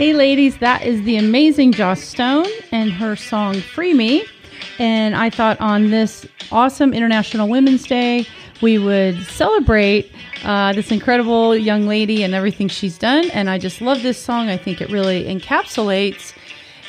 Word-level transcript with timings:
Hey, 0.00 0.14
ladies, 0.14 0.56
that 0.60 0.86
is 0.86 1.02
the 1.02 1.18
amazing 1.18 1.72
Joss 1.72 2.00
Stone 2.00 2.46
and 2.72 2.90
her 2.90 3.16
song 3.16 3.60
Free 3.60 3.92
Me. 3.92 4.24
And 4.78 5.14
I 5.14 5.28
thought 5.28 5.60
on 5.60 5.90
this 5.90 6.26
awesome 6.50 6.94
International 6.94 7.46
Women's 7.46 7.86
Day, 7.86 8.26
we 8.62 8.78
would 8.78 9.22
celebrate 9.24 10.10
uh, 10.42 10.72
this 10.72 10.90
incredible 10.90 11.54
young 11.54 11.86
lady 11.86 12.22
and 12.22 12.34
everything 12.34 12.68
she's 12.68 12.96
done. 12.96 13.28
And 13.32 13.50
I 13.50 13.58
just 13.58 13.82
love 13.82 14.02
this 14.02 14.16
song. 14.16 14.48
I 14.48 14.56
think 14.56 14.80
it 14.80 14.88
really 14.88 15.24
encapsulates, 15.24 16.32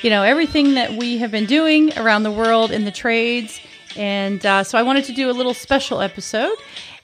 you 0.03 0.09
know, 0.09 0.23
everything 0.23 0.75
that 0.75 0.93
we 0.93 1.17
have 1.17 1.31
been 1.31 1.47
doing 1.47 1.91
around 1.97 2.23
the 2.23 2.31
world 2.31 2.71
in 2.71 2.85
the 2.85 2.91
trades. 2.91 3.59
And 3.97 4.45
uh, 4.45 4.63
so 4.63 4.77
I 4.77 4.83
wanted 4.83 5.03
to 5.03 5.11
do 5.11 5.29
a 5.29 5.33
little 5.33 5.53
special 5.53 5.99
episode. 5.99 6.55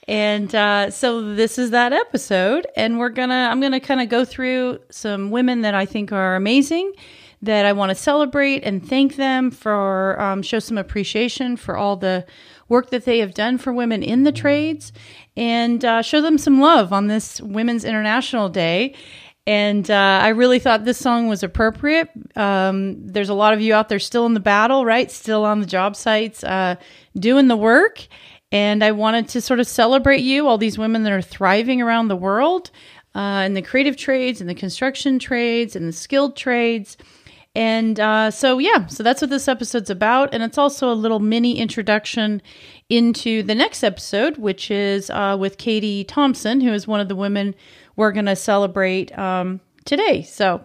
And 0.08 0.54
uh, 0.54 0.90
so 0.90 1.34
this 1.34 1.58
is 1.58 1.70
that 1.70 1.92
episode, 1.92 2.66
and 2.74 2.98
we're 2.98 3.10
gonna 3.10 3.48
I'm 3.50 3.60
gonna 3.60 3.78
kind 3.78 4.00
of 4.00 4.08
go 4.08 4.24
through 4.24 4.78
some 4.90 5.30
women 5.30 5.60
that 5.60 5.74
I 5.74 5.84
think 5.84 6.12
are 6.12 6.34
amazing, 6.34 6.94
that 7.42 7.66
I 7.66 7.74
want 7.74 7.90
to 7.90 7.94
celebrate 7.94 8.64
and 8.64 8.86
thank 8.86 9.16
them 9.16 9.50
for 9.50 10.18
um, 10.18 10.40
show 10.40 10.60
some 10.60 10.78
appreciation 10.78 11.58
for 11.58 11.76
all 11.76 11.96
the 11.96 12.24
work 12.70 12.88
that 12.88 13.04
they 13.04 13.18
have 13.18 13.34
done 13.34 13.58
for 13.58 13.70
women 13.70 14.02
in 14.02 14.24
the 14.24 14.32
trades, 14.32 14.94
and 15.36 15.84
uh, 15.84 16.00
show 16.00 16.22
them 16.22 16.38
some 16.38 16.58
love 16.58 16.90
on 16.90 17.08
this 17.08 17.38
Women's 17.42 17.84
International 17.84 18.48
Day. 18.48 18.94
And 19.46 19.90
uh, 19.90 20.20
I 20.22 20.28
really 20.28 20.58
thought 20.58 20.84
this 20.84 20.98
song 20.98 21.28
was 21.28 21.42
appropriate. 21.42 22.10
Um, 22.36 23.06
there's 23.06 23.30
a 23.30 23.34
lot 23.34 23.54
of 23.54 23.60
you 23.62 23.72
out 23.72 23.88
there 23.88 23.98
still 23.98 24.26
in 24.26 24.34
the 24.34 24.40
battle, 24.40 24.84
right? 24.84 25.10
Still 25.10 25.44
on 25.44 25.60
the 25.60 25.66
job 25.66 25.96
sites, 25.96 26.44
uh, 26.44 26.76
doing 27.14 27.48
the 27.48 27.56
work. 27.56 28.06
And 28.50 28.82
I 28.82 28.92
wanted 28.92 29.28
to 29.30 29.40
sort 29.40 29.60
of 29.60 29.66
celebrate 29.66 30.22
you, 30.22 30.48
all 30.48 30.58
these 30.58 30.78
women 30.78 31.02
that 31.02 31.12
are 31.12 31.22
thriving 31.22 31.82
around 31.82 32.08
the 32.08 32.16
world 32.16 32.70
uh, 33.14 33.42
in 33.44 33.54
the 33.54 33.62
creative 33.62 33.96
trades, 33.96 34.40
and 34.40 34.48
the 34.48 34.54
construction 34.54 35.18
trades, 35.18 35.76
and 35.76 35.86
the 35.88 35.92
skilled 35.92 36.36
trades. 36.36 36.96
And 37.54 37.98
uh, 37.98 38.30
so, 38.30 38.58
yeah, 38.58 38.86
so 38.86 39.02
that's 39.02 39.20
what 39.20 39.30
this 39.30 39.48
episode's 39.48 39.90
about. 39.90 40.32
And 40.32 40.42
it's 40.42 40.58
also 40.58 40.92
a 40.92 40.94
little 40.94 41.18
mini 41.18 41.58
introduction 41.58 42.40
into 42.88 43.42
the 43.42 43.54
next 43.54 43.82
episode, 43.82 44.38
which 44.38 44.70
is 44.70 45.10
uh, 45.10 45.36
with 45.38 45.58
Katie 45.58 46.04
Thompson, 46.04 46.60
who 46.60 46.72
is 46.72 46.86
one 46.86 47.00
of 47.00 47.08
the 47.08 47.16
women 47.16 47.54
we're 47.96 48.12
going 48.12 48.26
to 48.26 48.36
celebrate 48.36 49.16
um, 49.18 49.60
today. 49.84 50.22
So 50.22 50.64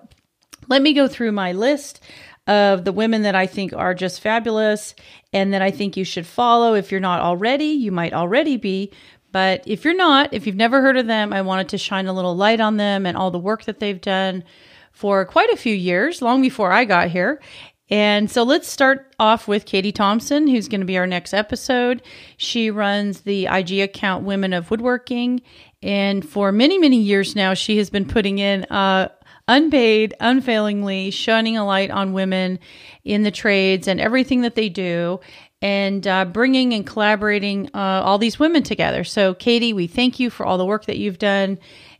let 0.67 0.81
me 0.81 0.93
go 0.93 1.07
through 1.07 1.31
my 1.31 1.51
list 1.51 2.01
of 2.47 2.83
the 2.83 2.91
women 2.91 3.21
that 3.21 3.35
I 3.35 3.47
think 3.47 3.73
are 3.73 3.93
just 3.93 4.21
fabulous 4.21 4.95
and 5.31 5.53
that 5.53 5.61
I 5.61 5.71
think 5.71 5.95
you 5.95 6.03
should 6.03 6.27
follow. 6.27 6.73
If 6.73 6.91
you're 6.91 6.99
not 6.99 7.21
already, 7.21 7.65
you 7.65 7.91
might 7.91 8.13
already 8.13 8.57
be. 8.57 8.91
But 9.31 9.63
if 9.65 9.83
you're 9.83 9.95
not, 9.95 10.33
if 10.33 10.45
you've 10.45 10.55
never 10.55 10.81
heard 10.81 10.97
of 10.97 11.07
them, 11.07 11.33
I 11.33 11.41
wanted 11.41 11.69
to 11.69 11.77
shine 11.77 12.05
a 12.05 12.13
little 12.13 12.35
light 12.35 12.59
on 12.59 12.77
them 12.77 13.05
and 13.05 13.17
all 13.17 13.31
the 13.31 13.39
work 13.39 13.63
that 13.65 13.79
they've 13.79 13.99
done 13.99 14.43
for 14.91 15.25
quite 15.25 15.49
a 15.49 15.57
few 15.57 15.73
years, 15.73 16.21
long 16.21 16.41
before 16.41 16.71
I 16.71 16.85
got 16.85 17.09
here. 17.09 17.41
And 17.89 18.29
so 18.29 18.43
let's 18.43 18.67
start 18.67 19.13
off 19.19 19.47
with 19.47 19.65
Katie 19.65 19.91
Thompson, 19.91 20.47
who's 20.47 20.67
going 20.67 20.81
to 20.81 20.85
be 20.85 20.97
our 20.97 21.07
next 21.07 21.33
episode. 21.33 22.01
She 22.37 22.71
runs 22.71 23.21
the 23.21 23.45
IG 23.47 23.79
account 23.79 24.23
Women 24.23 24.53
of 24.53 24.71
Woodworking. 24.71 25.41
And 25.81 26.27
for 26.27 26.51
many, 26.51 26.77
many 26.77 26.97
years 26.97 27.35
now, 27.35 27.53
she 27.53 27.77
has 27.77 27.89
been 27.89 28.05
putting 28.05 28.39
in 28.39 28.63
uh, 28.65 29.09
unpaid, 29.47 30.13
unfailingly 30.19 31.11
shining 31.11 31.57
a 31.57 31.65
light 31.65 31.91
on 31.91 32.13
women 32.13 32.59
in 33.03 33.23
the 33.23 33.31
trades 33.31 33.87
and 33.87 33.99
everything 33.99 34.41
that 34.41 34.55
they 34.55 34.69
do 34.69 35.19
and 35.61 36.05
uh, 36.07 36.25
bringing 36.25 36.73
and 36.73 36.85
collaborating 36.85 37.69
uh, 37.73 38.01
all 38.03 38.17
these 38.17 38.39
women 38.39 38.63
together. 38.63 39.03
So, 39.03 39.33
Katie, 39.33 39.73
we 39.73 39.87
thank 39.87 40.19
you 40.19 40.29
for 40.29 40.45
all 40.45 40.57
the 40.57 40.65
work 40.65 40.85
that 40.85 40.97
you've 40.97 41.19
done 41.19 41.59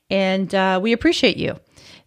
and 0.09 0.53
uh, 0.53 0.79
we 0.81 0.93
appreciate 0.93 1.37
you. 1.37 1.59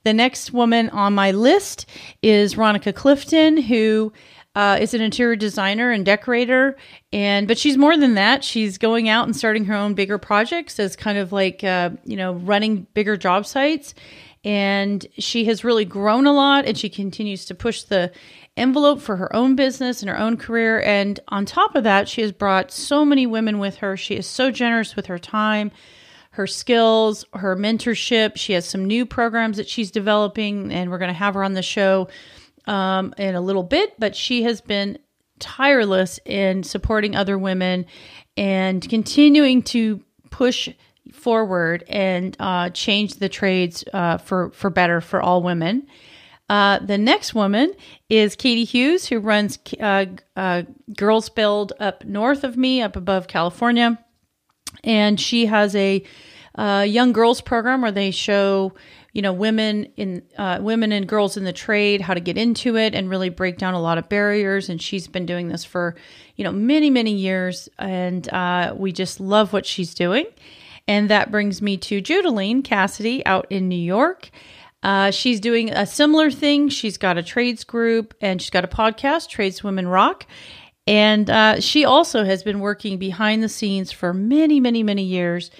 The 0.04 0.12
next 0.12 0.52
woman 0.52 0.88
on 0.90 1.14
my 1.14 1.32
list 1.32 1.86
is 2.22 2.54
Ronica 2.54 2.94
Clifton, 2.94 3.56
who 3.56 4.12
uh, 4.56 4.78
is 4.80 4.94
an 4.94 5.02
interior 5.02 5.36
designer 5.36 5.90
and 5.90 6.04
decorator, 6.06 6.78
and 7.12 7.46
but 7.46 7.58
she's 7.58 7.76
more 7.76 7.94
than 7.96 8.14
that. 8.14 8.42
She's 8.42 8.78
going 8.78 9.06
out 9.06 9.26
and 9.26 9.36
starting 9.36 9.66
her 9.66 9.74
own 9.74 9.92
bigger 9.92 10.16
projects 10.16 10.80
as 10.80 10.96
kind 10.96 11.18
of 11.18 11.30
like 11.30 11.62
uh, 11.62 11.90
you 12.04 12.16
know 12.16 12.32
running 12.32 12.86
bigger 12.94 13.18
job 13.18 13.46
sites. 13.46 13.94
And 14.44 15.04
she 15.18 15.44
has 15.46 15.64
really 15.64 15.84
grown 15.84 16.24
a 16.24 16.32
lot 16.32 16.66
and 16.66 16.78
she 16.78 16.88
continues 16.88 17.46
to 17.46 17.54
push 17.54 17.82
the 17.82 18.12
envelope 18.56 19.00
for 19.00 19.16
her 19.16 19.34
own 19.34 19.56
business 19.56 20.02
and 20.02 20.08
her 20.08 20.16
own 20.18 20.36
career. 20.36 20.80
And 20.80 21.18
on 21.28 21.46
top 21.46 21.74
of 21.74 21.82
that 21.82 22.08
she 22.08 22.22
has 22.22 22.30
brought 22.30 22.70
so 22.70 23.04
many 23.04 23.26
women 23.26 23.58
with 23.58 23.78
her. 23.78 23.96
She 23.96 24.14
is 24.14 24.26
so 24.26 24.50
generous 24.50 24.96
with 24.96 25.06
her 25.06 25.18
time 25.18 25.70
her 26.30 26.46
skills 26.46 27.24
her 27.32 27.56
mentorship. 27.56 28.36
She 28.36 28.52
has 28.52 28.66
some 28.66 28.84
new 28.84 29.04
programs 29.04 29.56
that 29.56 29.68
she's 29.68 29.90
developing 29.90 30.70
and 30.70 30.90
we're 30.90 30.98
going 30.98 31.08
to 31.08 31.14
have 31.14 31.34
her 31.34 31.42
on 31.42 31.54
the 31.54 31.62
show 31.62 32.08
um, 32.66 33.14
in 33.18 33.34
a 33.34 33.40
little 33.40 33.62
bit 33.62 33.98
but 33.98 34.14
she 34.14 34.42
has 34.42 34.60
been 34.60 34.98
tireless 35.38 36.18
in 36.24 36.62
supporting 36.62 37.14
other 37.14 37.38
women 37.38 37.86
and 38.36 38.86
continuing 38.88 39.62
to 39.62 40.02
push 40.30 40.68
forward 41.12 41.84
and 41.88 42.36
uh, 42.38 42.70
change 42.70 43.14
the 43.14 43.28
trades 43.28 43.84
uh, 43.92 44.18
for 44.18 44.50
for 44.50 44.70
better 44.70 45.00
for 45.00 45.20
all 45.20 45.42
women. 45.42 45.86
Uh, 46.48 46.78
the 46.78 46.98
next 46.98 47.34
woman 47.34 47.72
is 48.08 48.36
Katie 48.36 48.64
Hughes, 48.64 49.06
who 49.06 49.18
runs 49.18 49.58
uh, 49.80 50.06
uh, 50.36 50.62
Girls 50.96 51.28
Build 51.28 51.72
up 51.80 52.04
north 52.04 52.44
of 52.44 52.56
me, 52.56 52.80
up 52.80 52.94
above 52.94 53.26
California, 53.26 53.98
and 54.84 55.20
she 55.20 55.46
has 55.46 55.74
a 55.74 56.04
uh, 56.54 56.84
young 56.86 57.12
girls 57.12 57.40
program 57.40 57.82
where 57.82 57.92
they 57.92 58.10
show 58.10 58.72
you 59.16 59.22
know 59.22 59.32
women 59.32 59.86
in 59.96 60.22
uh, 60.36 60.58
women 60.60 60.92
and 60.92 61.08
girls 61.08 61.38
in 61.38 61.44
the 61.44 61.52
trade 61.52 62.02
how 62.02 62.12
to 62.12 62.20
get 62.20 62.36
into 62.36 62.76
it 62.76 62.94
and 62.94 63.08
really 63.08 63.30
break 63.30 63.56
down 63.56 63.72
a 63.72 63.80
lot 63.80 63.96
of 63.96 64.08
barriers 64.10 64.68
and 64.68 64.82
she's 64.82 65.08
been 65.08 65.24
doing 65.24 65.48
this 65.48 65.64
for 65.64 65.96
you 66.36 66.44
know 66.44 66.52
many 66.52 66.90
many 66.90 67.12
years 67.12 67.68
and 67.78 68.28
uh, 68.28 68.74
we 68.76 68.92
just 68.92 69.18
love 69.18 69.54
what 69.54 69.64
she's 69.64 69.94
doing 69.94 70.26
and 70.86 71.08
that 71.08 71.30
brings 71.30 71.60
me 71.60 71.76
to 71.78 72.00
Judaline 72.00 72.62
Cassidy 72.62 73.24
out 73.26 73.46
in 73.50 73.68
New 73.68 73.74
York. 73.74 74.30
Uh, 74.82 75.10
she's 75.10 75.40
doing 75.40 75.70
a 75.70 75.84
similar 75.84 76.30
thing. 76.30 76.68
She's 76.68 76.96
got 76.96 77.18
a 77.18 77.22
trades 77.22 77.64
group 77.64 78.14
and 78.20 78.40
she's 78.40 78.50
got 78.50 78.64
a 78.64 78.68
podcast, 78.68 79.28
Tradeswomen 79.30 79.90
Rock. 79.90 80.26
And 80.86 81.28
uh, 81.28 81.60
she 81.60 81.84
also 81.84 82.24
has 82.24 82.44
been 82.44 82.60
working 82.60 82.98
behind 82.98 83.42
the 83.42 83.48
scenes 83.48 83.90
for 83.90 84.14
many, 84.14 84.60
many, 84.60 84.84
many 84.84 85.02
years 85.02 85.50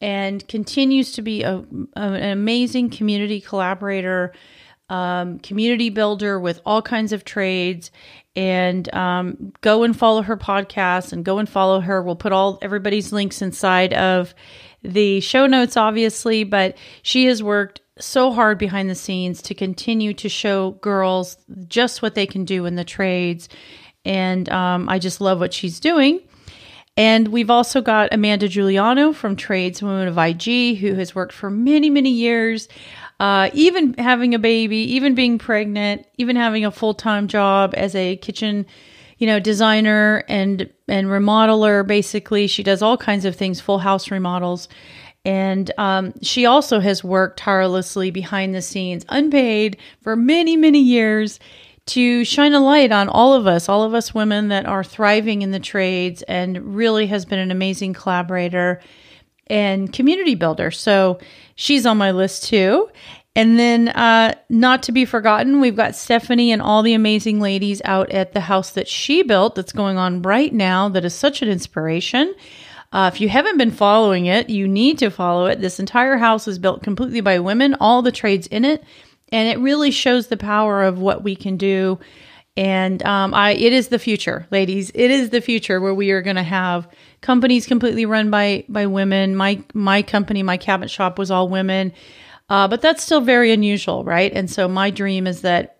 and 0.00 0.46
continues 0.48 1.12
to 1.12 1.22
be 1.22 1.42
a, 1.42 1.56
a, 1.56 2.00
an 2.00 2.30
amazing 2.30 2.90
community 2.90 3.40
collaborator, 3.40 4.32
um, 4.88 5.38
community 5.40 5.90
builder 5.90 6.38
with 6.38 6.60
all 6.64 6.82
kinds 6.82 7.12
of 7.12 7.24
trades. 7.24 7.90
And 8.36 8.92
um, 8.94 9.52
go 9.60 9.82
and 9.82 9.98
follow 9.98 10.22
her 10.22 10.36
podcast 10.36 11.12
and 11.12 11.24
go 11.24 11.38
and 11.38 11.48
follow 11.48 11.80
her. 11.80 12.02
We'll 12.02 12.14
put 12.16 12.32
all 12.32 12.58
everybody's 12.62 13.12
links 13.12 13.42
inside 13.42 13.92
of 13.92 14.32
the 14.82 15.20
show 15.20 15.46
notes, 15.46 15.76
obviously, 15.76 16.44
but 16.44 16.76
she 17.02 17.26
has 17.26 17.42
worked 17.42 17.80
so 17.98 18.30
hard 18.30 18.58
behind 18.58 18.88
the 18.88 18.94
scenes 18.94 19.42
to 19.42 19.54
continue 19.54 20.14
to 20.14 20.28
show 20.28 20.72
girls 20.72 21.36
just 21.66 22.00
what 22.00 22.14
they 22.14 22.26
can 22.26 22.44
do 22.44 22.64
in 22.64 22.76
the 22.76 22.84
trades. 22.84 23.48
And 24.04 24.48
um, 24.48 24.88
I 24.88 25.00
just 25.00 25.20
love 25.20 25.40
what 25.40 25.52
she's 25.52 25.80
doing. 25.80 26.20
And 26.98 27.28
we've 27.28 27.48
also 27.48 27.80
got 27.80 28.12
Amanda 28.12 28.48
Giuliano 28.48 29.12
from 29.12 29.36
Trades 29.36 29.80
Women 29.80 30.08
of 30.08 30.18
IG, 30.18 30.78
who 30.78 30.94
has 30.94 31.14
worked 31.14 31.32
for 31.32 31.48
many, 31.48 31.90
many 31.90 32.10
years, 32.10 32.68
uh, 33.20 33.50
even 33.52 33.94
having 33.94 34.34
a 34.34 34.38
baby, 34.40 34.78
even 34.78 35.14
being 35.14 35.38
pregnant, 35.38 36.06
even 36.16 36.34
having 36.34 36.64
a 36.64 36.72
full 36.72 36.94
time 36.94 37.28
job 37.28 37.72
as 37.76 37.94
a 37.94 38.16
kitchen 38.16 38.66
you 39.18 39.26
know, 39.26 39.40
designer 39.40 40.24
and 40.28 40.70
and 40.86 41.08
remodeler. 41.08 41.86
Basically, 41.86 42.46
she 42.46 42.62
does 42.62 42.82
all 42.82 42.96
kinds 42.96 43.24
of 43.24 43.34
things, 43.36 43.60
full 43.60 43.78
house 43.78 44.10
remodels, 44.10 44.68
and 45.24 45.70
um, 45.76 46.12
she 46.22 46.46
also 46.46 46.80
has 46.80 47.02
worked 47.02 47.38
tirelessly 47.38 48.10
behind 48.10 48.54
the 48.54 48.62
scenes, 48.62 49.04
unpaid, 49.08 49.76
for 50.00 50.14
many 50.14 50.56
many 50.56 50.80
years 50.80 51.40
to 51.88 52.24
shine 52.24 52.54
a 52.54 52.60
light 52.60 52.92
on 52.92 53.08
all 53.08 53.34
of 53.34 53.46
us, 53.46 53.68
all 53.68 53.82
of 53.82 53.94
us 53.94 54.14
women 54.14 54.48
that 54.48 54.66
are 54.66 54.84
thriving 54.84 55.42
in 55.42 55.50
the 55.50 55.60
trades, 55.60 56.22
and 56.22 56.76
really 56.76 57.06
has 57.06 57.24
been 57.24 57.38
an 57.38 57.50
amazing 57.50 57.92
collaborator 57.92 58.80
and 59.46 59.92
community 59.92 60.34
builder. 60.34 60.70
So 60.70 61.18
she's 61.54 61.86
on 61.86 61.98
my 61.98 62.10
list 62.10 62.44
too. 62.44 62.88
And 63.34 63.58
then, 63.58 63.88
uh, 63.88 64.34
not 64.48 64.82
to 64.84 64.92
be 64.92 65.04
forgotten, 65.04 65.60
we've 65.60 65.76
got 65.76 65.94
Stephanie 65.94 66.50
and 66.50 66.60
all 66.60 66.82
the 66.82 66.94
amazing 66.94 67.40
ladies 67.40 67.80
out 67.84 68.10
at 68.10 68.32
the 68.32 68.40
house 68.40 68.70
that 68.70 68.88
she 68.88 69.22
built 69.22 69.54
that's 69.54 69.72
going 69.72 69.96
on 69.96 70.22
right 70.22 70.52
now 70.52 70.88
that 70.88 71.04
is 71.04 71.14
such 71.14 71.40
an 71.40 71.48
inspiration. 71.48 72.34
Uh, 72.92 73.10
if 73.12 73.20
you 73.20 73.28
haven't 73.28 73.58
been 73.58 73.70
following 73.70 74.26
it, 74.26 74.48
you 74.50 74.66
need 74.66 74.98
to 74.98 75.10
follow 75.10 75.46
it. 75.46 75.60
This 75.60 75.78
entire 75.78 76.16
house 76.16 76.48
is 76.48 76.58
built 76.58 76.82
completely 76.82 77.20
by 77.20 77.38
women, 77.38 77.76
all 77.80 78.02
the 78.02 78.10
trades 78.10 78.46
in 78.46 78.64
it, 78.64 78.82
and 79.30 79.48
it 79.48 79.58
really 79.58 79.90
shows 79.90 80.28
the 80.28 80.36
power 80.36 80.82
of 80.82 80.98
what 80.98 81.22
we 81.22 81.36
can 81.36 81.56
do. 81.56 81.98
And 82.56 83.04
um, 83.04 83.34
I, 83.34 83.52
it 83.52 83.72
is 83.72 83.88
the 83.88 84.00
future, 84.00 84.46
ladies. 84.50 84.90
It 84.92 85.12
is 85.12 85.30
the 85.30 85.40
future 85.40 85.80
where 85.80 85.94
we 85.94 86.10
are 86.10 86.22
going 86.22 86.36
to 86.36 86.42
have 86.42 86.88
companies 87.20 87.66
completely 87.66 88.04
run 88.04 88.30
by 88.30 88.64
by 88.68 88.86
women. 88.86 89.36
My 89.36 89.62
my 89.74 90.02
company, 90.02 90.42
my 90.42 90.56
cabinet 90.56 90.90
shop, 90.90 91.18
was 91.18 91.30
all 91.30 91.48
women. 91.48 91.92
Uh, 92.48 92.66
but 92.66 92.80
that's 92.80 93.02
still 93.02 93.20
very 93.20 93.52
unusual, 93.52 94.04
right? 94.04 94.32
And 94.32 94.50
so 94.50 94.66
my 94.68 94.90
dream 94.90 95.26
is 95.26 95.42
that 95.42 95.76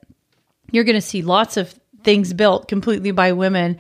you're 0.71 0.85
going 0.85 0.95
to 0.95 1.01
see 1.01 1.23
lots 1.23 1.57
of 1.57 1.75
things 2.05 2.33
built 2.33 2.69
completely 2.69 3.11
by 3.11 3.33
women. 3.33 3.79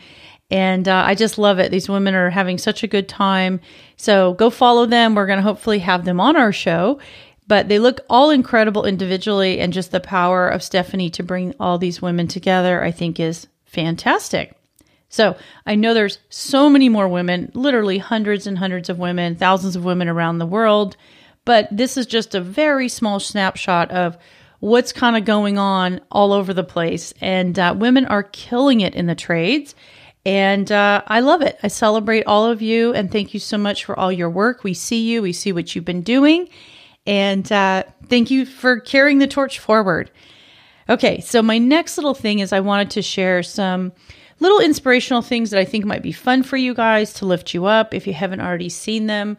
And 0.50 0.88
uh, 0.88 1.02
I 1.06 1.14
just 1.14 1.36
love 1.36 1.58
it. 1.58 1.70
These 1.70 1.90
women 1.90 2.14
are 2.14 2.30
having 2.30 2.56
such 2.56 2.82
a 2.82 2.86
good 2.86 3.08
time. 3.08 3.60
So 3.96 4.32
go 4.32 4.48
follow 4.48 4.86
them. 4.86 5.14
We're 5.14 5.26
going 5.26 5.38
to 5.38 5.42
hopefully 5.42 5.80
have 5.80 6.06
them 6.06 6.20
on 6.20 6.36
our 6.36 6.52
show. 6.52 6.98
But 7.48 7.68
they 7.68 7.78
look 7.78 8.00
all 8.08 8.30
incredible 8.30 8.84
individually, 8.84 9.58
and 9.58 9.72
just 9.72 9.90
the 9.90 10.00
power 10.00 10.48
of 10.48 10.62
Stephanie 10.62 11.10
to 11.10 11.22
bring 11.22 11.54
all 11.58 11.78
these 11.78 12.02
women 12.02 12.28
together, 12.28 12.84
I 12.84 12.90
think, 12.90 13.18
is 13.18 13.48
fantastic. 13.64 14.54
So 15.08 15.36
I 15.66 15.74
know 15.74 15.94
there's 15.94 16.18
so 16.28 16.68
many 16.68 16.88
more 16.88 17.08
women, 17.08 17.50
literally 17.54 17.98
hundreds 17.98 18.46
and 18.46 18.58
hundreds 18.58 18.90
of 18.90 18.98
women, 18.98 19.36
thousands 19.36 19.74
of 19.76 19.84
women 19.84 20.08
around 20.08 20.38
the 20.38 20.46
world. 20.46 20.96
But 21.46 21.68
this 21.70 21.96
is 21.96 22.06
just 22.06 22.34
a 22.34 22.40
very 22.42 22.90
small 22.90 23.18
snapshot 23.18 23.90
of 23.90 24.18
what's 24.60 24.92
kind 24.92 25.16
of 25.16 25.24
going 25.24 25.56
on 25.56 26.00
all 26.10 26.34
over 26.34 26.52
the 26.52 26.64
place. 26.64 27.14
And 27.22 27.58
uh, 27.58 27.74
women 27.78 28.04
are 28.04 28.22
killing 28.22 28.82
it 28.82 28.94
in 28.94 29.06
the 29.06 29.14
trades. 29.14 29.74
And 30.26 30.70
uh, 30.70 31.02
I 31.06 31.20
love 31.20 31.40
it. 31.40 31.58
I 31.62 31.68
celebrate 31.68 32.24
all 32.26 32.44
of 32.44 32.60
you 32.60 32.92
and 32.92 33.10
thank 33.10 33.32
you 33.32 33.40
so 33.40 33.56
much 33.56 33.86
for 33.86 33.98
all 33.98 34.12
your 34.12 34.28
work. 34.28 34.62
We 34.62 34.74
see 34.74 35.08
you, 35.10 35.22
we 35.22 35.32
see 35.32 35.52
what 35.52 35.74
you've 35.74 35.86
been 35.86 36.02
doing. 36.02 36.50
And 37.08 37.50
uh, 37.50 37.84
thank 38.08 38.30
you 38.30 38.44
for 38.44 38.80
carrying 38.80 39.18
the 39.18 39.26
torch 39.26 39.58
forward. 39.58 40.10
Okay, 40.90 41.20
so 41.20 41.40
my 41.40 41.56
next 41.56 41.96
little 41.96 42.12
thing 42.12 42.40
is 42.40 42.52
I 42.52 42.60
wanted 42.60 42.90
to 42.90 43.02
share 43.02 43.42
some 43.42 43.92
little 44.40 44.60
inspirational 44.60 45.22
things 45.22 45.50
that 45.50 45.58
I 45.58 45.64
think 45.64 45.86
might 45.86 46.02
be 46.02 46.12
fun 46.12 46.42
for 46.42 46.58
you 46.58 46.74
guys 46.74 47.14
to 47.14 47.26
lift 47.26 47.54
you 47.54 47.64
up 47.64 47.94
if 47.94 48.06
you 48.06 48.12
haven't 48.12 48.42
already 48.42 48.68
seen 48.68 49.06
them. 49.06 49.38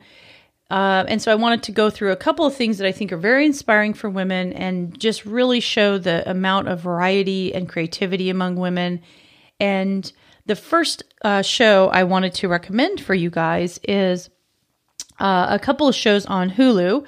Uh, 0.71 1.05
and 1.07 1.21
so 1.21 1.31
I 1.31 1.35
wanted 1.35 1.61
to 1.63 1.71
go 1.71 1.91
through 1.91 2.11
a 2.11 2.15
couple 2.15 2.43
of 2.43 2.55
things 2.55 2.79
that 2.79 2.87
I 2.87 2.91
think 2.91 3.11
are 3.11 3.17
very 3.17 3.45
inspiring 3.45 3.93
for 3.93 4.09
women 4.09 4.51
and 4.53 4.99
just 4.99 5.23
really 5.23 5.59
show 5.59 5.99
the 5.99 6.27
amount 6.29 6.69
of 6.69 6.79
variety 6.81 7.53
and 7.53 7.69
creativity 7.69 8.31
among 8.31 8.55
women. 8.55 9.01
And 9.59 10.11
the 10.47 10.55
first 10.55 11.03
uh, 11.23 11.43
show 11.43 11.89
I 11.89 12.03
wanted 12.03 12.33
to 12.35 12.47
recommend 12.47 12.99
for 12.99 13.13
you 13.13 13.29
guys 13.29 13.79
is 13.83 14.31
uh, 15.19 15.47
a 15.49 15.59
couple 15.59 15.87
of 15.87 15.93
shows 15.93 16.25
on 16.25 16.49
Hulu. 16.49 17.05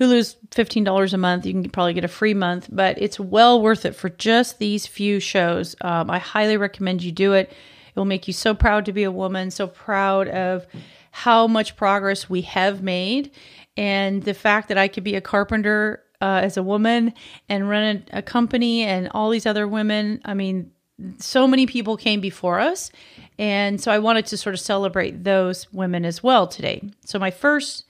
Hulu's 0.00 0.36
$15 0.50 1.12
a 1.12 1.18
month. 1.18 1.44
You 1.44 1.52
can 1.52 1.68
probably 1.70 1.92
get 1.92 2.04
a 2.04 2.08
free 2.08 2.32
month, 2.32 2.68
but 2.72 3.00
it's 3.00 3.20
well 3.20 3.60
worth 3.60 3.84
it 3.84 3.94
for 3.94 4.08
just 4.08 4.58
these 4.58 4.86
few 4.86 5.20
shows. 5.20 5.76
Um, 5.82 6.10
I 6.10 6.18
highly 6.18 6.56
recommend 6.56 7.02
you 7.02 7.12
do 7.12 7.34
it. 7.34 7.50
It 7.50 7.98
will 7.98 8.06
make 8.06 8.26
you 8.26 8.32
so 8.32 8.54
proud 8.54 8.86
to 8.86 8.92
be 8.92 9.02
a 9.02 9.12
woman, 9.12 9.50
so 9.50 9.66
proud 9.66 10.28
of 10.28 10.66
how 11.10 11.46
much 11.46 11.76
progress 11.76 12.30
we 12.30 12.42
have 12.42 12.82
made. 12.82 13.32
And 13.76 14.22
the 14.22 14.34
fact 14.34 14.68
that 14.68 14.78
I 14.78 14.88
could 14.88 15.04
be 15.04 15.16
a 15.16 15.20
carpenter 15.20 16.02
uh, 16.22 16.40
as 16.42 16.56
a 16.56 16.62
woman 16.62 17.12
and 17.48 17.68
run 17.68 18.04
a, 18.12 18.18
a 18.18 18.22
company 18.22 18.84
and 18.84 19.08
all 19.12 19.30
these 19.30 19.46
other 19.46 19.68
women. 19.68 20.20
I 20.24 20.34
mean, 20.34 20.70
so 21.18 21.46
many 21.46 21.66
people 21.66 21.96
came 21.96 22.20
before 22.20 22.60
us. 22.60 22.90
And 23.38 23.80
so 23.80 23.90
I 23.90 23.98
wanted 23.98 24.26
to 24.26 24.36
sort 24.36 24.54
of 24.54 24.60
celebrate 24.60 25.24
those 25.24 25.70
women 25.72 26.04
as 26.04 26.22
well 26.22 26.46
today. 26.46 26.82
So 27.04 27.18
my 27.18 27.30
first 27.30 27.84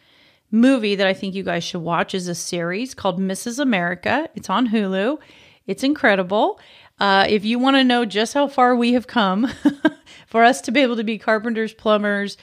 movie 0.51 0.95
that 0.95 1.07
I 1.07 1.15
think 1.15 1.35
you 1.35 1.43
guys 1.43 1.65
should 1.65 1.83
watch 1.83 2.15
is 2.15 2.29
a 2.29 2.35
series 2.35 2.95
called 2.95 3.19
Mrs. 3.21 3.59
America. 3.59 4.29
It's 4.35 4.51
on 4.51 4.69
Hulu. 4.69 5.19
It's 5.67 5.83
incredible. 5.83 6.61
Uh, 6.99 7.27
if 7.29 7.45
you 7.45 7.59
want 7.59 7.77
to 7.77 7.85
know 7.85 8.05
just 8.05 8.35
how 8.35 8.47
far 8.47 8.77
we 8.77 8.93
have 8.93 9.07
come 9.07 9.51
for 10.27 10.45
us 10.45 10.61
to 10.63 10.73
be 10.73 10.81
able 10.81 10.97
to 10.97 11.05
be 11.05 11.19
carpenters, 11.19 11.73
plumbers, 11.73 12.37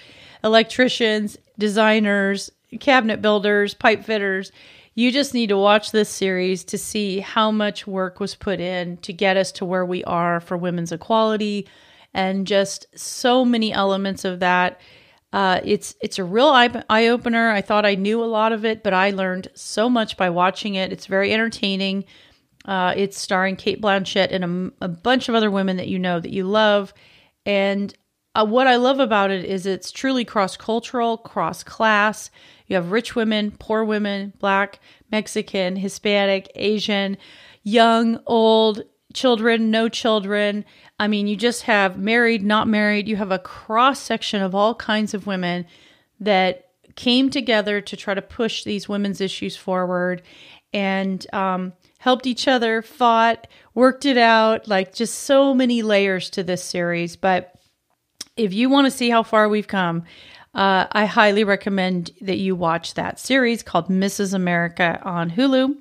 electricians, 0.43 1.37
designers, 1.57 2.49
cabinet 2.79 3.21
builders, 3.21 3.73
pipe 3.73 4.03
fitters, 4.03 4.51
you 4.95 5.11
just 5.11 5.35
need 5.35 5.47
to 5.47 5.57
watch 5.57 5.91
this 5.91 6.09
series 6.09 6.63
to 6.63 6.77
see 6.77 7.19
how 7.19 7.51
much 7.51 7.85
work 7.85 8.19
was 8.19 8.33
put 8.33 8.59
in 8.59 8.97
to 8.97 9.13
get 9.13 9.37
us 9.37 9.51
to 9.51 9.65
where 9.65 9.85
we 9.85 10.03
are 10.05 10.39
for 10.39 10.57
women's 10.57 10.91
equality 10.91 11.67
and 12.15 12.47
just 12.47 12.87
so 12.97 13.45
many 13.45 13.71
elements 13.71 14.25
of 14.25 14.39
that 14.39 14.81
uh, 15.37 15.61
it's 15.63 15.93
it's 16.01 16.17
a 16.17 16.23
real 16.23 16.47
eye, 16.47 17.07
opener. 17.09 17.51
I 17.51 17.61
thought 17.61 17.85
I 17.85 17.93
knew 17.93 18.23
a 18.23 18.25
lot 18.25 18.53
of 18.53 18.65
it, 18.65 18.81
but 18.81 18.95
I 18.95 19.11
learned 19.11 19.49
so 19.53 19.87
much 19.87 20.17
by 20.17 20.31
watching 20.31 20.73
it. 20.73 20.91
It's 20.91 21.05
very 21.05 21.31
entertaining. 21.31 22.05
Uh, 22.65 22.95
it's 22.97 23.19
starring 23.19 23.55
Cate 23.55 23.79
Blanchett 23.79 24.29
and 24.31 24.73
a, 24.81 24.85
a, 24.85 24.87
bunch 24.87 25.29
of 25.29 25.35
other 25.35 25.51
women 25.51 25.77
that 25.77 25.89
you 25.89 25.99
know 25.99 26.19
that 26.19 26.31
you 26.31 26.43
love. 26.43 26.91
And 27.45 27.93
uh, 28.33 28.47
what 28.47 28.65
I 28.65 28.77
love 28.77 28.99
about 28.99 29.29
it 29.29 29.45
is 29.45 29.67
it's 29.67 29.91
truly 29.91 30.25
cross 30.25 30.57
cultural, 30.57 31.19
cross 31.19 31.61
class. 31.61 32.31
You 32.65 32.75
have 32.75 32.91
rich 32.91 33.15
women, 33.15 33.51
poor 33.51 33.83
women, 33.83 34.33
black, 34.39 34.79
Mexican, 35.11 35.75
Hispanic, 35.75 36.51
Asian, 36.55 37.15
young, 37.61 38.19
old, 38.25 38.81
children, 39.13 39.69
no 39.69 39.87
children. 39.87 40.65
I 40.99 41.07
mean, 41.07 41.27
you 41.27 41.35
just 41.35 41.63
have 41.63 41.97
married, 41.97 42.43
not 42.43 42.67
married. 42.67 43.07
You 43.07 43.17
have 43.17 43.31
a 43.31 43.39
cross 43.39 43.99
section 43.99 44.41
of 44.41 44.55
all 44.55 44.73
kinds 44.75 45.13
of 45.13 45.27
women 45.27 45.65
that 46.19 46.69
came 46.95 47.29
together 47.29 47.79
to 47.81 47.95
try 47.95 48.13
to 48.13 48.21
push 48.21 48.63
these 48.63 48.89
women's 48.89 49.21
issues 49.21 49.55
forward 49.55 50.23
and 50.73 51.25
um, 51.33 51.73
helped 51.99 52.25
each 52.25 52.47
other, 52.47 52.81
fought, 52.81 53.47
worked 53.75 54.05
it 54.05 54.17
out. 54.17 54.67
Like, 54.67 54.93
just 54.93 55.19
so 55.19 55.53
many 55.53 55.83
layers 55.83 56.29
to 56.31 56.43
this 56.43 56.63
series. 56.63 57.15
But 57.15 57.53
if 58.35 58.53
you 58.53 58.69
want 58.69 58.85
to 58.85 58.91
see 58.91 59.09
how 59.09 59.23
far 59.23 59.47
we've 59.47 59.67
come, 59.67 60.03
uh, 60.55 60.87
I 60.91 61.05
highly 61.05 61.43
recommend 61.43 62.11
that 62.21 62.37
you 62.37 62.55
watch 62.55 62.95
that 62.95 63.19
series 63.19 63.61
called 63.61 63.89
Mrs. 63.89 64.33
America 64.33 64.99
on 65.03 65.31
Hulu. 65.31 65.77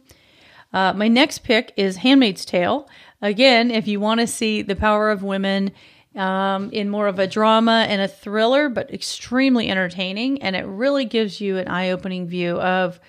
Uh, 0.72 0.92
my 0.92 1.08
next 1.08 1.38
pick 1.38 1.72
is 1.78 1.96
Handmaid's 1.96 2.44
Tale. 2.44 2.86
Again, 3.22 3.70
if 3.70 3.88
you 3.88 4.00
want 4.00 4.20
to 4.20 4.26
see 4.26 4.62
the 4.62 4.76
power 4.76 5.10
of 5.10 5.22
women 5.22 5.72
um, 6.14 6.70
in 6.70 6.88
more 6.88 7.08
of 7.08 7.18
a 7.18 7.26
drama 7.26 7.86
and 7.88 8.00
a 8.00 8.08
thriller, 8.08 8.68
but 8.68 8.92
extremely 8.92 9.68
entertaining, 9.68 10.42
and 10.42 10.56
it 10.56 10.64
really 10.66 11.04
gives 11.04 11.40
you 11.40 11.58
an 11.58 11.68
eye 11.68 11.90
opening 11.90 12.26
view 12.26 12.60
of. 12.60 13.00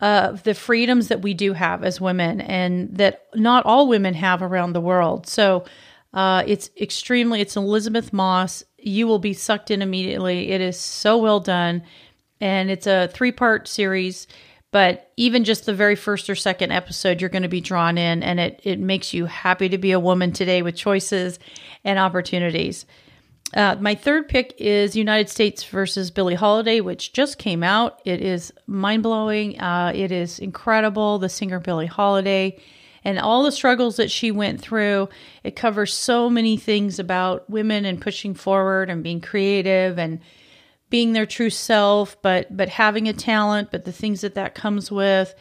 Of 0.00 0.44
the 0.44 0.54
freedoms 0.54 1.08
that 1.08 1.22
we 1.22 1.34
do 1.34 1.54
have 1.54 1.82
as 1.82 2.00
women, 2.00 2.40
and 2.40 2.96
that 2.98 3.26
not 3.34 3.66
all 3.66 3.88
women 3.88 4.14
have 4.14 4.42
around 4.42 4.72
the 4.72 4.80
world. 4.80 5.26
So, 5.26 5.64
uh, 6.14 6.44
it's 6.46 6.70
extremely. 6.80 7.40
It's 7.40 7.56
Elisabeth 7.56 8.12
Moss. 8.12 8.62
You 8.78 9.08
will 9.08 9.18
be 9.18 9.32
sucked 9.32 9.72
in 9.72 9.82
immediately. 9.82 10.50
It 10.50 10.60
is 10.60 10.78
so 10.78 11.18
well 11.18 11.40
done, 11.40 11.82
and 12.40 12.70
it's 12.70 12.86
a 12.86 13.08
three 13.12 13.32
part 13.32 13.66
series 13.66 14.28
but 14.70 15.10
even 15.16 15.44
just 15.44 15.66
the 15.66 15.74
very 15.74 15.96
first 15.96 16.28
or 16.28 16.34
second 16.34 16.72
episode 16.72 17.20
you're 17.20 17.30
going 17.30 17.42
to 17.42 17.48
be 17.48 17.60
drawn 17.60 17.96
in 17.98 18.22
and 18.22 18.38
it 18.38 18.60
it 18.64 18.78
makes 18.78 19.14
you 19.14 19.26
happy 19.26 19.68
to 19.68 19.78
be 19.78 19.92
a 19.92 20.00
woman 20.00 20.32
today 20.32 20.62
with 20.62 20.76
choices 20.76 21.38
and 21.84 21.98
opportunities. 21.98 22.86
Uh, 23.54 23.76
my 23.80 23.94
third 23.94 24.28
pick 24.28 24.54
is 24.58 24.94
united 24.94 25.28
states 25.28 25.64
versus 25.64 26.10
billie 26.10 26.34
holiday 26.34 26.80
which 26.80 27.12
just 27.12 27.38
came 27.38 27.62
out. 27.62 28.00
It 28.04 28.20
is 28.20 28.52
mind-blowing. 28.66 29.60
Uh, 29.60 29.92
it 29.94 30.12
is 30.12 30.38
incredible 30.38 31.18
the 31.18 31.28
singer 31.28 31.60
billie 31.60 31.86
holiday 31.86 32.58
and 33.04 33.18
all 33.18 33.42
the 33.42 33.52
struggles 33.52 33.96
that 33.96 34.10
she 34.10 34.30
went 34.30 34.60
through. 34.60 35.08
It 35.44 35.56
covers 35.56 35.94
so 35.94 36.28
many 36.28 36.58
things 36.58 36.98
about 36.98 37.48
women 37.48 37.84
and 37.84 38.00
pushing 38.00 38.34
forward 38.34 38.90
and 38.90 39.02
being 39.02 39.20
creative 39.20 39.98
and 39.98 40.20
being 40.90 41.12
their 41.12 41.26
true 41.26 41.50
self, 41.50 42.20
but 42.22 42.54
but 42.56 42.68
having 42.68 43.08
a 43.08 43.12
talent, 43.12 43.70
but 43.70 43.84
the 43.84 43.92
things 43.92 44.22
that 44.22 44.34
that 44.34 44.54
comes 44.54 44.90
with. 44.90 45.34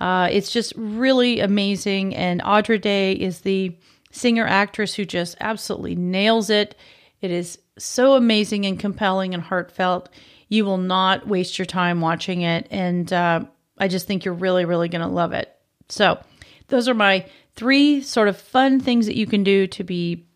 Uh, 0.00 0.28
it's 0.32 0.50
just 0.50 0.72
really 0.76 1.40
amazing. 1.40 2.14
And 2.14 2.40
Andra 2.42 2.78
Day 2.78 3.12
is 3.12 3.40
the 3.40 3.76
singer 4.10 4.46
actress 4.46 4.94
who 4.94 5.04
just 5.04 5.36
absolutely 5.40 5.94
nails 5.94 6.48
it. 6.48 6.74
It 7.20 7.30
is 7.30 7.58
so 7.78 8.14
amazing 8.14 8.66
and 8.66 8.78
compelling 8.78 9.34
and 9.34 9.42
heartfelt. 9.42 10.08
You 10.48 10.64
will 10.64 10.78
not 10.78 11.28
waste 11.28 11.58
your 11.58 11.66
time 11.66 12.00
watching 12.00 12.42
it. 12.42 12.66
And 12.70 13.12
uh, 13.12 13.44
I 13.78 13.88
just 13.88 14.06
think 14.06 14.24
you're 14.24 14.34
really, 14.34 14.64
really 14.64 14.88
going 14.88 15.02
to 15.02 15.06
love 15.06 15.32
it. 15.32 15.54
So, 15.88 16.18
those 16.68 16.88
are 16.88 16.94
my 16.94 17.26
three 17.56 18.00
sort 18.00 18.28
of 18.28 18.38
fun 18.38 18.80
things 18.80 19.06
that 19.06 19.16
you 19.16 19.26
can 19.26 19.42
do 19.42 19.66
to 19.66 19.84
be 19.84 20.26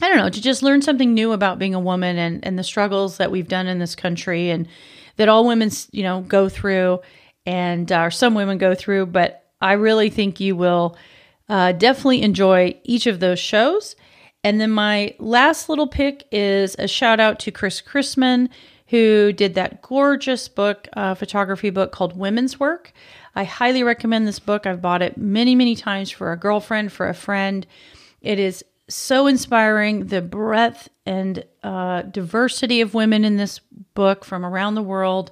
I 0.00 0.08
don't 0.08 0.18
know, 0.18 0.28
to 0.28 0.40
just 0.40 0.62
learn 0.62 0.82
something 0.82 1.14
new 1.14 1.32
about 1.32 1.58
being 1.58 1.74
a 1.74 1.80
woman 1.80 2.18
and, 2.18 2.44
and 2.44 2.58
the 2.58 2.64
struggles 2.64 3.16
that 3.16 3.30
we've 3.30 3.48
done 3.48 3.66
in 3.66 3.78
this 3.78 3.94
country 3.94 4.50
and 4.50 4.68
that 5.16 5.28
all 5.28 5.46
women, 5.46 5.70
you 5.90 6.02
know, 6.02 6.20
go 6.20 6.48
through 6.48 7.00
and 7.46 7.90
uh, 7.90 8.10
some 8.10 8.34
women 8.34 8.58
go 8.58 8.74
through. 8.74 9.06
But 9.06 9.44
I 9.60 9.72
really 9.72 10.10
think 10.10 10.40
you 10.40 10.54
will 10.54 10.96
uh, 11.48 11.72
definitely 11.72 12.22
enjoy 12.22 12.78
each 12.84 13.06
of 13.06 13.20
those 13.20 13.38
shows. 13.38 13.96
And 14.44 14.60
then 14.60 14.70
my 14.70 15.14
last 15.18 15.68
little 15.68 15.88
pick 15.88 16.24
is 16.30 16.76
a 16.78 16.86
shout 16.86 17.18
out 17.18 17.40
to 17.40 17.50
Chris 17.50 17.82
Chrisman, 17.82 18.50
who 18.88 19.32
did 19.32 19.54
that 19.54 19.82
gorgeous 19.82 20.48
book, 20.48 20.88
uh, 20.92 21.14
photography 21.14 21.70
book 21.70 21.92
called 21.92 22.16
Women's 22.16 22.60
Work. 22.60 22.92
I 23.34 23.44
highly 23.44 23.82
recommend 23.82 24.26
this 24.26 24.38
book. 24.38 24.66
I've 24.66 24.80
bought 24.80 25.02
it 25.02 25.16
many, 25.18 25.54
many 25.54 25.74
times 25.74 26.10
for 26.10 26.32
a 26.32 26.36
girlfriend, 26.36 26.92
for 26.92 27.08
a 27.08 27.14
friend. 27.14 27.66
It 28.22 28.38
is 28.38 28.64
so 28.88 29.26
inspiring 29.26 30.06
the 30.06 30.22
breadth 30.22 30.88
and 31.04 31.44
uh, 31.62 32.02
diversity 32.02 32.80
of 32.80 32.94
women 32.94 33.24
in 33.24 33.36
this 33.36 33.60
book 33.94 34.24
from 34.24 34.44
around 34.44 34.74
the 34.74 34.82
world 34.82 35.30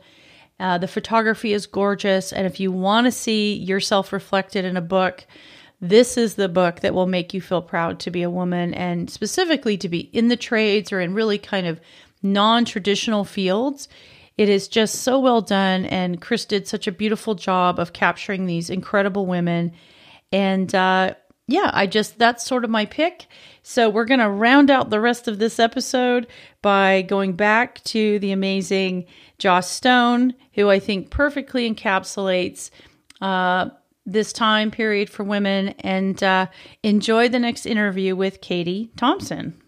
Uh, 0.59 0.79
the 0.79 0.89
photography 0.89 1.53
is 1.53 1.67
gorgeous. 1.67 2.33
And 2.33 2.47
if 2.47 2.59
you 2.61 2.73
want 2.73 3.05
to 3.05 3.11
see 3.11 3.55
yourself 3.55 4.13
reflected 4.13 4.65
in 4.65 4.77
a 4.77 4.81
book, 4.81 5.27
this 5.83 6.17
is 6.17 6.35
the 6.35 6.49
book 6.49 6.81
that 6.81 6.95
will 6.95 7.07
make 7.07 7.35
you 7.35 7.43
feel 7.43 7.61
proud 7.61 8.01
to 8.01 8.11
be 8.11 8.23
a 8.23 8.31
woman 8.31 8.73
and 8.73 9.11
specifically 9.11 9.77
to 9.77 9.89
be 9.89 9.99
in 9.99 10.29
the 10.29 10.37
trades 10.37 10.93
or 10.93 11.01
in 11.01 11.13
really 11.13 11.39
kind 11.39 11.67
of 11.67 11.81
non 12.23 12.65
traditional 12.65 13.25
fields. 13.25 13.89
It 14.39 14.49
is 14.49 14.69
just 14.69 15.03
so 15.03 15.21
well 15.21 15.43
done. 15.43 15.85
And 15.85 16.21
Chris 16.23 16.47
did 16.47 16.67
such 16.67 16.87
a 16.87 16.93
beautiful 16.93 17.35
job 17.35 17.79
of 17.79 17.93
capturing 17.93 18.47
these 18.47 18.71
incredible 18.71 19.27
women. 19.27 19.73
And 20.33 20.75
uh, 20.75 21.15
yeah, 21.47 21.71
I 21.73 21.87
just, 21.87 22.19
that's 22.19 22.45
sort 22.45 22.65
of 22.65 22.71
my 22.71 22.87
pick. 22.87 23.27
So 23.63 23.89
we're 23.89 24.05
going 24.05 24.21
to 24.21 24.29
round 24.29 24.71
out 24.71 24.91
the 24.91 25.01
rest 25.01 25.29
of 25.29 25.39
this 25.39 25.59
episode 25.59 26.27
by 26.63 27.03
going 27.03 27.35
back 27.35 27.83
to 27.85 28.19
the 28.19 28.33
amazing 28.33 29.07
Joss 29.39 29.71
Stone, 29.71 30.35
who 30.55 30.71
I 30.71 30.79
think 30.79 31.11
perfectly 31.11 31.71
encapsulates 31.73 32.71
uh, 33.21 33.71
this 34.05 34.33
time 34.33 34.71
period 34.71 35.11
for 35.11 35.25
women, 35.25 35.69
and 35.81 36.23
uh, 36.23 36.47
enjoy 36.83 37.29
the 37.29 37.39
next 37.39 37.67
interview 37.67 38.15
with 38.15 38.41
Katie 38.41 38.91
Thompson. 38.97 39.61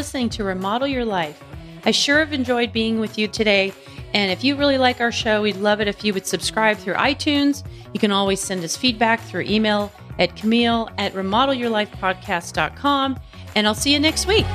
Listening 0.00 0.30
to 0.30 0.44
Remodel 0.44 0.88
Your 0.88 1.04
Life. 1.04 1.44
I 1.84 1.90
sure 1.90 2.20
have 2.20 2.32
enjoyed 2.32 2.72
being 2.72 3.00
with 3.00 3.18
you 3.18 3.28
today. 3.28 3.74
And 4.14 4.32
if 4.32 4.42
you 4.42 4.56
really 4.56 4.78
like 4.78 4.98
our 4.98 5.12
show, 5.12 5.42
we'd 5.42 5.56
love 5.56 5.82
it 5.82 5.88
if 5.88 6.02
you 6.02 6.14
would 6.14 6.26
subscribe 6.26 6.78
through 6.78 6.94
iTunes. 6.94 7.62
You 7.92 8.00
can 8.00 8.10
always 8.10 8.40
send 8.40 8.64
us 8.64 8.78
feedback 8.78 9.20
through 9.20 9.42
email 9.42 9.92
at 10.18 10.34
Camille 10.36 10.88
at 10.96 11.12
remodelyourlifepodcast.com. 11.12 13.20
And 13.54 13.66
I'll 13.66 13.74
see 13.74 13.92
you 13.92 14.00
next 14.00 14.26
week. 14.26 14.46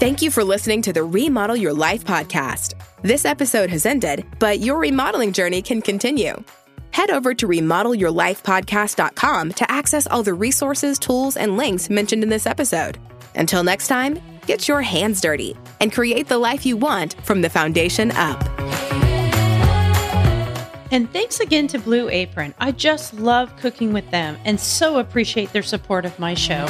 Thank 0.00 0.20
you 0.20 0.32
for 0.32 0.42
listening 0.42 0.82
to 0.82 0.92
the 0.92 1.04
Remodel 1.04 1.54
Your 1.54 1.72
Life 1.72 2.02
podcast. 2.02 2.75
This 3.02 3.26
episode 3.26 3.68
has 3.70 3.84
ended, 3.84 4.24
but 4.38 4.60
your 4.60 4.78
remodeling 4.78 5.32
journey 5.32 5.60
can 5.60 5.82
continue. 5.82 6.42
Head 6.92 7.10
over 7.10 7.34
to 7.34 7.46
remodelyourlifepodcast.com 7.46 9.52
to 9.52 9.70
access 9.70 10.06
all 10.06 10.22
the 10.22 10.32
resources, 10.32 10.98
tools, 10.98 11.36
and 11.36 11.58
links 11.58 11.90
mentioned 11.90 12.22
in 12.22 12.30
this 12.30 12.46
episode. 12.46 12.96
Until 13.34 13.62
next 13.62 13.88
time, 13.88 14.18
get 14.46 14.66
your 14.66 14.80
hands 14.80 15.20
dirty 15.20 15.54
and 15.80 15.92
create 15.92 16.28
the 16.28 16.38
life 16.38 16.64
you 16.64 16.78
want 16.78 17.14
from 17.22 17.42
the 17.42 17.50
foundation 17.50 18.12
up. 18.12 18.42
And 20.90 21.12
thanks 21.12 21.40
again 21.40 21.66
to 21.68 21.78
Blue 21.78 22.08
Apron. 22.08 22.54
I 22.58 22.72
just 22.72 23.12
love 23.12 23.54
cooking 23.58 23.92
with 23.92 24.10
them 24.10 24.38
and 24.46 24.58
so 24.58 24.98
appreciate 24.98 25.52
their 25.52 25.62
support 25.62 26.06
of 26.06 26.18
my 26.18 26.32
show. 26.32 26.66